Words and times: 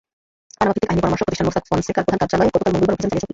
পানামাভিত্তিক 0.57 0.91
আইনি 0.91 1.03
পরামর্শক 1.03 1.25
প্রতিষ্ঠান 1.27 1.47
মোসাক 1.49 1.63
ফনসেকার 1.69 2.03
প্রধান 2.05 2.19
কার্যালয়ে 2.21 2.53
গতকাল 2.55 2.71
মঙ্গলবার 2.73 2.91
অভিযান 2.93 3.03
চালিয়েছে 3.03 3.25
পুলিশ। 3.25 3.29